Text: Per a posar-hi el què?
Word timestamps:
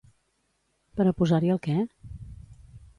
Per 1.01 1.07
a 1.11 1.13
posar-hi 1.21 1.55
el 1.57 1.63
què? 1.69 1.79